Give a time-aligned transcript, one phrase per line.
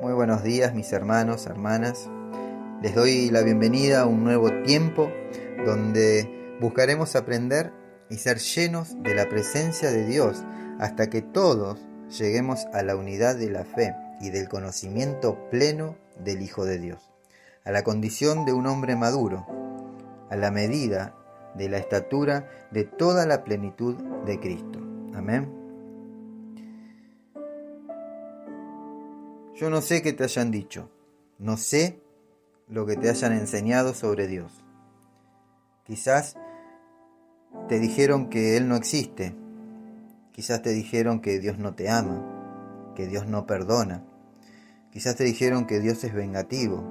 [0.00, 2.08] Muy buenos días mis hermanos, hermanas.
[2.80, 5.12] Les doy la bienvenida a un nuevo tiempo
[5.66, 7.70] donde buscaremos aprender
[8.08, 10.42] y ser llenos de la presencia de Dios
[10.78, 11.86] hasta que todos
[12.18, 17.10] lleguemos a la unidad de la fe y del conocimiento pleno del Hijo de Dios,
[17.66, 19.46] a la condición de un hombre maduro,
[20.30, 21.14] a la medida
[21.54, 24.78] de la estatura de toda la plenitud de Cristo.
[25.14, 25.59] Amén.
[29.60, 30.88] Yo no sé qué te hayan dicho,
[31.38, 32.00] no sé
[32.66, 34.64] lo que te hayan enseñado sobre Dios.
[35.84, 36.34] Quizás
[37.68, 39.34] te dijeron que Él no existe,
[40.32, 44.02] quizás te dijeron que Dios no te ama, que Dios no perdona,
[44.92, 46.82] quizás te dijeron que Dios es vengativo,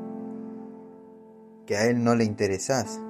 [1.66, 3.02] que a Él no le interesás.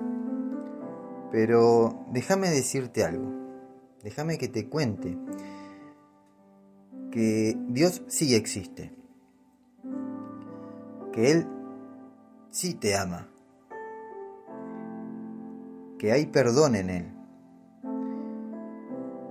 [1.33, 3.29] Pero déjame decirte algo,
[4.03, 5.17] déjame que te cuente
[7.11, 8.97] que Dios sí existe
[11.11, 11.47] que Él
[12.49, 13.27] sí te ama,
[15.97, 17.19] que hay perdón en Él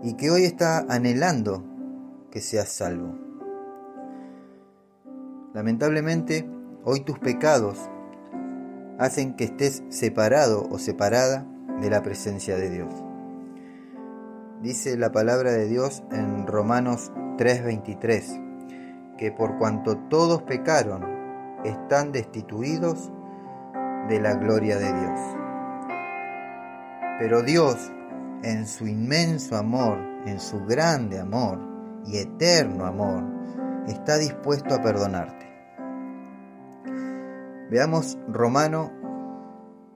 [0.03, 1.65] y que hoy está anhelando
[2.31, 3.15] que seas salvo.
[5.55, 6.49] Lamentablemente,
[6.85, 7.79] hoy tus pecados
[8.99, 11.47] hacen que estés separado o separada
[11.81, 12.93] de la presencia de Dios.
[14.63, 18.41] Dice la palabra de Dios en Romanos 3:23,
[19.17, 21.18] que por cuanto todos pecaron
[21.65, 23.11] están destituidos
[24.09, 25.21] de la gloria de Dios.
[27.19, 27.93] Pero Dios,
[28.43, 31.59] en su inmenso amor, en su grande amor
[32.07, 33.25] y eterno amor,
[33.89, 35.47] está dispuesto a perdonarte.
[37.71, 38.93] Veamos Romano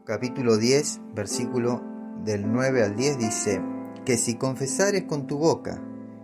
[0.05, 1.81] capítulo 10, versículo
[2.25, 3.63] del 9 al 10 dice,
[4.05, 5.81] que si confesares con tu boca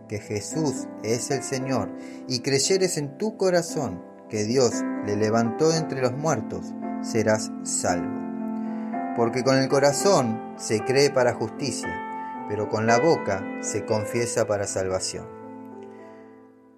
[0.09, 1.91] que Jesús es el Señor
[2.27, 4.73] y creyeres en tu corazón que Dios
[5.07, 8.19] le levantó entre los muertos, serás salvo.
[9.17, 11.89] Porque con el corazón se cree para justicia,
[12.49, 15.27] pero con la boca se confiesa para salvación.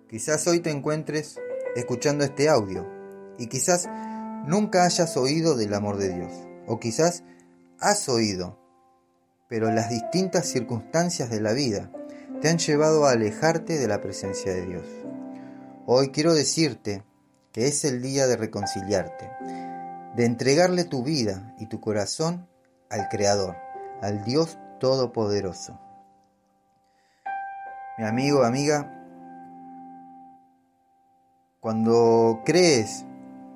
[0.08, 1.40] Quizás hoy te encuentres
[1.76, 2.86] escuchando este audio
[3.38, 3.88] y quizás
[4.46, 6.32] nunca hayas oído del amor de Dios,
[6.66, 7.24] o quizás
[7.78, 8.58] has oído,
[9.48, 11.90] pero las distintas circunstancias de la vida
[12.40, 14.86] te han llevado a alejarte de la presencia de Dios.
[15.86, 17.02] Hoy quiero decirte
[17.52, 19.30] que es el día de reconciliarte,
[20.14, 22.48] de entregarle tu vida y tu corazón
[22.90, 23.56] al Creador,
[24.02, 25.78] al Dios Todopoderoso.
[27.98, 28.96] Mi amigo, amiga,
[31.60, 33.04] cuando crees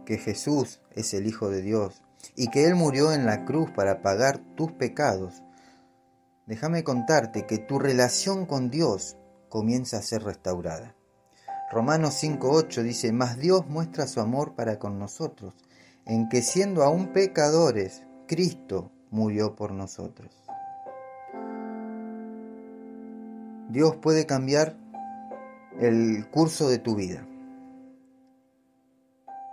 [0.04, 2.03] que Jesús es el Hijo de Dios
[2.37, 5.43] y que Él murió en la cruz para pagar tus pecados,
[6.47, 9.16] déjame contarte que tu relación con Dios
[9.49, 10.94] comienza a ser restaurada.
[11.75, 15.55] Romanos 5.8 dice, Mas Dios muestra su amor para con nosotros,
[16.07, 20.31] en que siendo aún pecadores, Cristo murió por nosotros.
[23.71, 24.77] Dios puede cambiar
[25.81, 27.27] el curso de tu vida.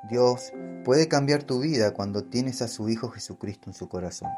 [0.07, 0.53] Dios
[0.85, 4.29] puede cambiar tu vida cuando tienes a su Hijo Jesucristo en su corazón.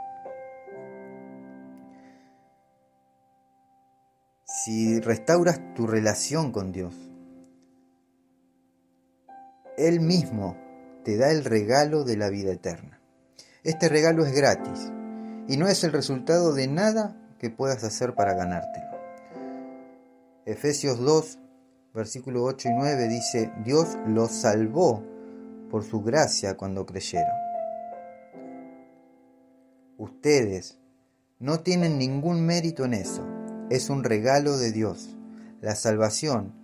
[4.45, 7.12] Si restauras tu relación con Dios,
[9.87, 10.57] él mismo
[11.03, 12.99] te da el regalo de la vida eterna.
[13.63, 14.91] Este regalo es gratis
[15.47, 18.93] y no es el resultado de nada que puedas hacer para ganártelo.
[20.45, 21.39] Efesios 2,
[21.93, 25.03] versículo 8 y 9 dice, Dios los salvó
[25.69, 27.35] por su gracia cuando creyeron.
[29.97, 30.79] Ustedes
[31.39, 33.27] no tienen ningún mérito en eso,
[33.69, 35.17] es un regalo de Dios.
[35.61, 36.62] La salvación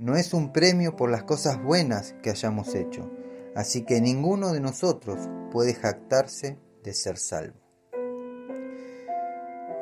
[0.00, 3.10] no es un premio por las cosas buenas que hayamos hecho,
[3.54, 7.60] así que ninguno de nosotros puede jactarse de ser salvo.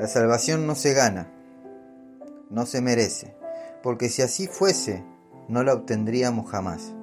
[0.00, 1.32] La salvación no se gana,
[2.50, 3.36] no se merece,
[3.80, 5.04] porque si así fuese,
[5.46, 6.94] no la obtendríamos jamás.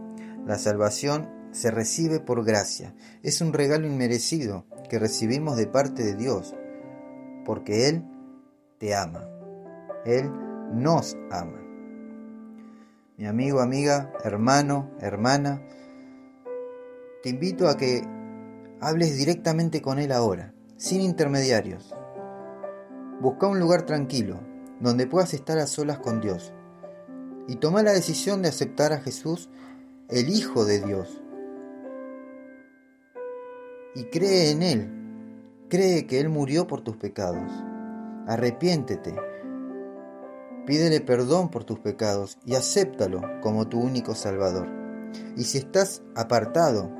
[0.45, 6.15] La salvación se recibe por gracia, es un regalo inmerecido que recibimos de parte de
[6.15, 6.53] Dios,
[7.45, 8.03] porque Él
[8.77, 9.25] te ama,
[10.03, 10.29] Él
[10.73, 11.64] nos ama
[13.17, 15.61] mi amigo, amiga, hermano, hermana,
[17.23, 18.01] te invito a que
[18.81, 21.95] hables directamente con Él ahora, sin intermediarios.
[23.21, 24.41] Busca un lugar tranquilo,
[24.81, 26.53] donde puedas estar a solas con Dios,
[27.47, 29.49] y toma la decisión de aceptar a Jesús,
[30.09, 31.21] el Hijo de Dios.
[33.95, 34.91] Y cree en Él,
[35.69, 37.49] cree que Él murió por tus pecados.
[38.27, 39.15] Arrepiéntete
[40.65, 44.67] Pídele perdón por tus pecados y acéptalo como tu único Salvador.
[45.37, 46.91] Y si estás apartado,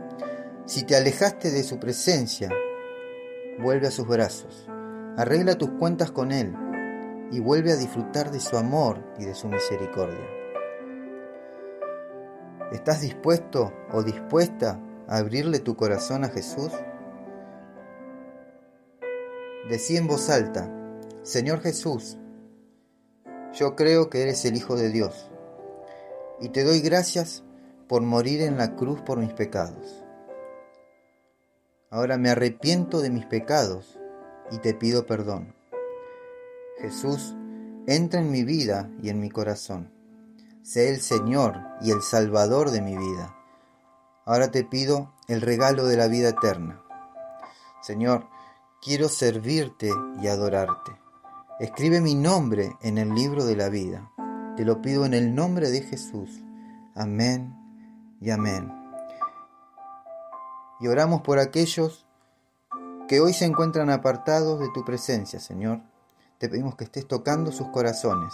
[0.65, 2.50] si te alejaste de su presencia,
[3.59, 4.67] vuelve a sus brazos,
[5.17, 6.56] arregla tus cuentas con Él
[7.31, 10.29] y vuelve a disfrutar de su amor y de su misericordia.
[12.71, 16.71] ¿Estás dispuesto o dispuesta a abrirle tu corazón a Jesús?
[19.69, 20.71] Decí en voz alta,
[21.23, 22.18] Señor Jesús,
[23.56, 25.30] yo creo que eres el Hijo de Dios
[26.42, 27.44] y te doy gracias
[27.88, 30.04] por morir en la cruz por mis pecados.
[31.90, 33.98] Ahora me arrepiento de mis pecados
[34.52, 35.56] y te pido perdón.
[36.80, 37.34] Jesús,
[37.88, 39.94] entra en mi vida y en mi corazón.
[40.62, 43.38] Sé el Señor y el Salvador de mi vida.
[44.25, 46.84] Ahora te pido el regalo de la vida eterna.
[47.81, 48.28] Señor,
[48.81, 49.92] quiero servirte
[50.22, 51.05] y adorarte.
[51.60, 54.12] Escribe mi nombre en el libro de la vida.
[54.57, 56.44] Te lo pido en el nombre de Jesús.
[56.96, 57.56] Amén
[58.19, 58.74] y amén.
[60.81, 62.06] Y oramos por aquellos
[63.07, 65.81] que hoy se encuentran apartados de tu presencia, Señor.
[66.40, 68.34] Te pedimos que estés tocando sus corazones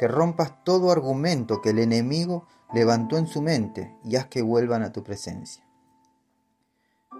[0.00, 4.82] que rompas todo argumento que el enemigo levantó en su mente y haz que vuelvan
[4.82, 5.62] a tu presencia.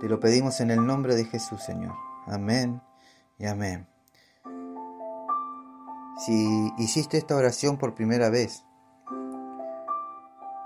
[0.00, 1.94] Te lo pedimos en el nombre de Jesús, Señor.
[2.26, 2.80] Amén
[3.38, 3.89] y amén.
[6.20, 8.66] Si hiciste esta oración por primera vez,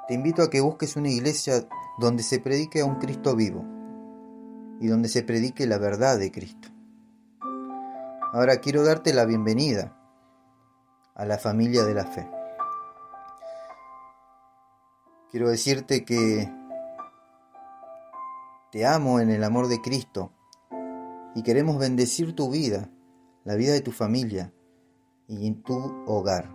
[0.09, 3.65] te invito a que busques una iglesia donde se predique a un Cristo vivo
[4.81, 6.71] y donde se predique la verdad de Cristo.
[8.33, 9.97] Ahora quiero darte la bienvenida
[11.15, 12.29] a la familia de la fe.
[15.31, 16.53] Quiero decirte que
[18.73, 20.33] te amo en el amor de Cristo
[21.37, 22.91] y queremos bendecir tu vida,
[23.45, 24.53] la vida de tu familia
[25.29, 25.76] y en tu
[26.06, 26.50] hogar.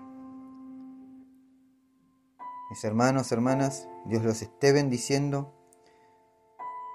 [2.69, 5.53] Mis hermanos, hermanas, Dios los esté bendiciendo.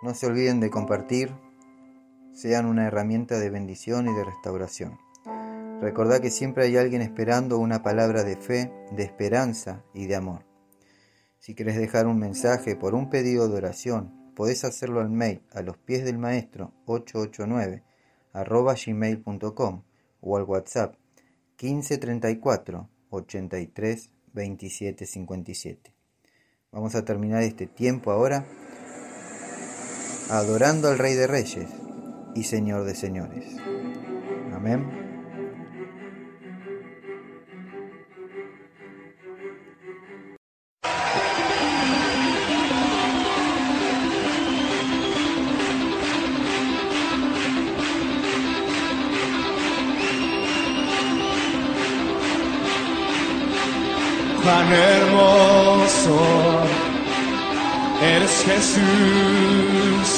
[0.02, 1.34] No se olviden de compartir,
[2.32, 4.98] sean una herramienta de bendición y de restauración.
[5.80, 10.44] Recordá que siempre hay alguien esperando una palabra de fe, de esperanza y de amor.
[11.38, 15.62] Si quieres dejar un mensaje por un pedido de oración, podés hacerlo al mail a
[15.62, 17.82] los pies del maestro 889
[18.32, 19.82] arroba gmail.com
[20.20, 20.96] o al WhatsApp
[21.60, 25.94] 1534 83 27 57.
[26.72, 28.44] Vamos a terminar este tiempo ahora
[30.30, 31.68] adorando al Rey de Reyes
[32.34, 33.56] y Señor de Señores.
[34.52, 35.03] Amén.
[54.44, 56.18] Cuán hermoso
[58.02, 60.08] eres Jesús,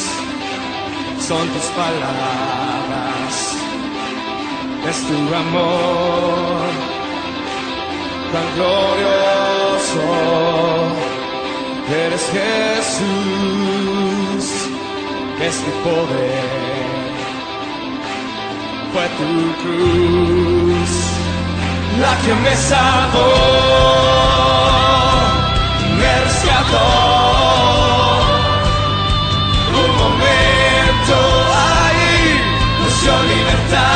[1.20, 3.32] son tus palabras,
[4.90, 6.66] es tu amor,
[8.32, 10.06] tan glorioso
[12.04, 13.04] eres Jesús,
[15.40, 17.14] es tu poder,
[18.92, 19.30] fue tu
[19.62, 21.15] cruz
[21.98, 23.32] la que me salvó,
[25.98, 26.88] me rescató.
[29.82, 31.16] Un momento
[31.64, 32.40] ahí
[32.80, 33.95] nos dio libertad.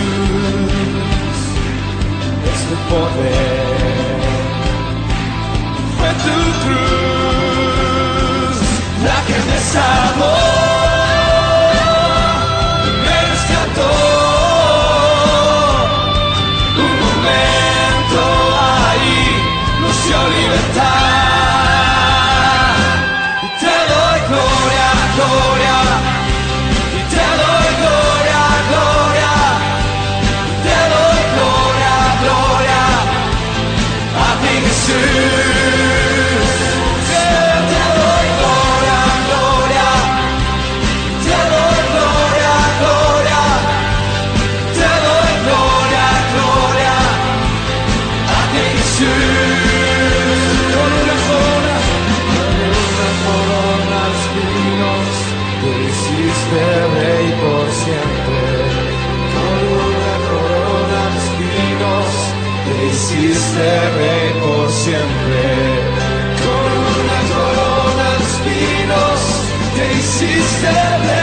[70.61, 71.20] Con